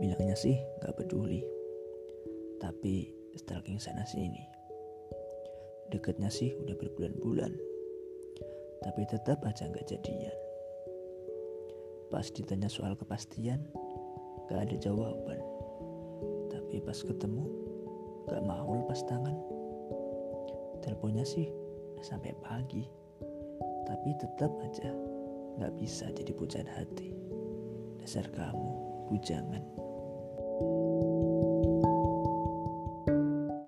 bilangnya 0.00 0.32
sih 0.32 0.56
gak 0.80 0.96
peduli, 0.96 1.44
tapi 2.56 3.12
stalking 3.36 3.76
sana 3.76 4.08
sini. 4.08 4.40
Deketnya 5.92 6.32
sih 6.32 6.56
udah 6.56 6.72
berbulan-bulan, 6.80 7.52
tapi 8.80 9.04
tetap 9.04 9.44
aja 9.44 9.68
gak 9.68 9.84
jadian. 9.84 10.32
Pas 12.08 12.26
ditanya 12.32 12.72
soal 12.72 12.96
kepastian, 12.96 13.60
gak 14.48 14.66
ada 14.66 14.76
jawaban. 14.80 15.38
Tapi 16.48 16.80
pas 16.80 16.96
ketemu, 16.96 17.44
gak 18.26 18.40
mau 18.40 18.72
lepas 18.72 19.04
tangan. 19.04 19.36
Teleponnya 20.80 21.28
sih 21.28 21.52
sampai 22.00 22.32
pagi, 22.40 22.88
tapi 23.84 24.16
tetap 24.16 24.48
aja 24.64 24.96
gak 25.60 25.76
bisa 25.76 26.08
jadi 26.16 26.32
pujian 26.32 26.66
hati. 26.66 27.12
Dasar 28.00 28.24
kamu, 28.32 28.70
bujangan. 29.12 29.89